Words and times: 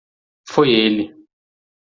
Foi 0.51 0.69
ele 0.73 1.03